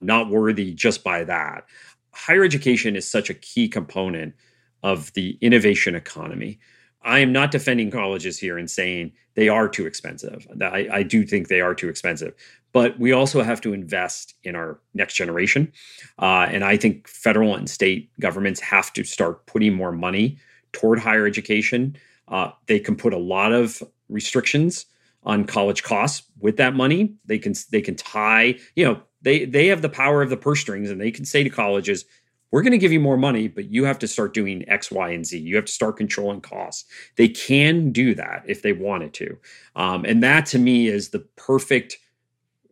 [0.00, 1.64] not worthy just by that.
[2.12, 4.34] Higher education is such a key component
[4.82, 6.58] of the innovation economy.
[7.02, 10.46] I am not defending colleges here and saying they are too expensive.
[10.60, 12.34] I, I, do think they are too expensive,
[12.72, 15.72] but we also have to invest in our next generation.
[16.18, 20.38] Uh, and I think federal and state governments have to start putting more money
[20.72, 21.96] toward higher education.
[22.26, 24.86] Uh, they can put a lot of restrictions
[25.22, 27.14] on college costs with that money.
[27.26, 30.60] They can they can tie, you know, they they have the power of the purse
[30.60, 32.04] strings, and they can say to colleges,
[32.50, 35.10] we're going to give you more money, but you have to start doing X, Y,
[35.10, 35.38] and Z.
[35.38, 36.84] You have to start controlling costs.
[37.16, 39.38] They can do that if they wanted to.
[39.76, 41.98] Um, and that to me is the perfect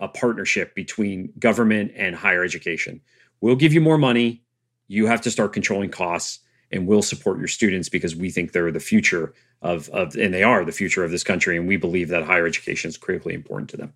[0.00, 3.00] uh, partnership between government and higher education.
[3.40, 4.42] We'll give you more money.
[4.86, 6.38] You have to start controlling costs,
[6.70, 10.42] and we'll support your students because we think they're the future of, of and they
[10.42, 11.58] are the future of this country.
[11.58, 13.92] And we believe that higher education is critically important to them.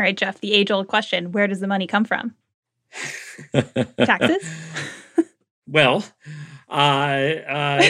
[0.00, 2.34] All right, Jeff, the age old question where does the money come from?
[3.98, 4.42] Taxes?
[5.66, 6.02] well,
[6.70, 7.82] uh, uh,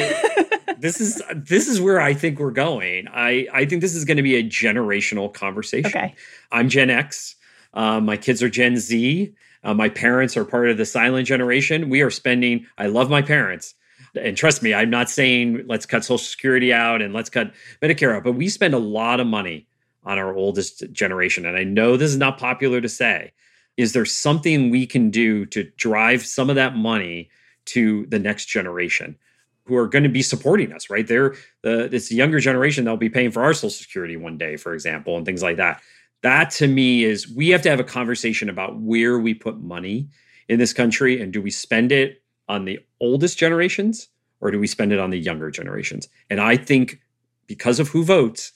[0.76, 3.06] this is this is where I think we're going.
[3.06, 5.86] I I think this is going to be a generational conversation.
[5.86, 6.16] Okay.
[6.50, 7.36] I'm Gen X.
[7.74, 9.32] Uh, my kids are Gen Z.
[9.62, 11.90] Uh, my parents are part of the silent generation.
[11.90, 12.66] We are spending.
[12.76, 13.76] I love my parents,
[14.20, 18.16] and trust me, I'm not saying let's cut Social Security out and let's cut Medicare
[18.16, 19.68] out, but we spend a lot of money
[20.04, 21.44] on our oldest generation.
[21.44, 23.32] And I know this is not popular to say,
[23.76, 27.30] is there something we can do to drive some of that money
[27.66, 29.16] to the next generation
[29.64, 31.06] who are going to be supporting us right?
[31.06, 34.74] They're the this younger generation that'll be paying for our social security one day for
[34.74, 35.80] example and things like that.
[36.22, 40.08] That to me is we have to have a conversation about where we put money
[40.48, 44.08] in this country and do we spend it on the oldest generations
[44.40, 46.08] or do we spend it on the younger generations?
[46.28, 47.00] And i think
[47.46, 48.52] because of who votes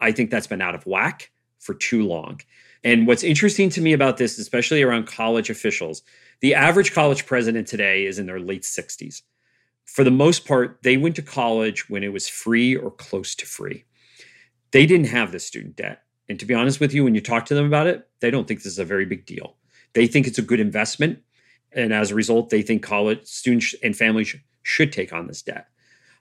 [0.00, 2.40] i think that's been out of whack for too long
[2.84, 6.02] and what's interesting to me about this, especially around college officials,
[6.40, 9.22] the average college president today is in their late 60s.
[9.84, 13.46] For the most part, they went to college when it was free or close to
[13.46, 13.84] free.
[14.70, 16.02] They didn't have the student debt.
[16.28, 18.46] And to be honest with you, when you talk to them about it, they don't
[18.46, 19.56] think this is a very big deal.
[19.94, 21.20] They think it's a good investment.
[21.72, 25.67] And as a result, they think college students and families should take on this debt.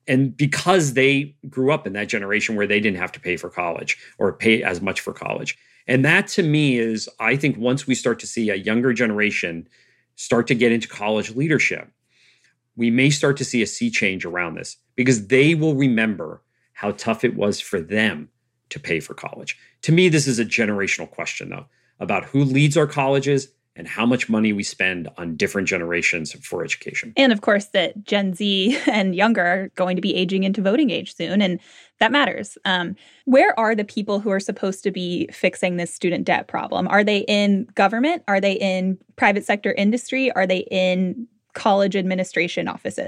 [0.07, 3.49] And because they grew up in that generation where they didn't have to pay for
[3.49, 5.57] college or pay as much for college,
[5.87, 9.67] and that to me is, I think, once we start to see a younger generation
[10.15, 11.89] start to get into college leadership,
[12.75, 16.41] we may start to see a sea change around this because they will remember
[16.73, 18.29] how tough it was for them
[18.69, 19.57] to pay for college.
[19.83, 21.65] To me, this is a generational question, though,
[21.99, 26.63] about who leads our colleges and how much money we spend on different generations for
[26.63, 27.13] education.
[27.15, 30.89] And of course, that Gen Z and younger are going to be aging into voting
[30.89, 31.59] age soon, and
[31.99, 32.57] that matters.
[32.65, 32.95] Um,
[33.25, 36.87] where are the people who are supposed to be fixing this student debt problem?
[36.87, 38.23] Are they in government?
[38.27, 40.31] Are they in private sector industry?
[40.31, 43.05] Are they in college administration offices?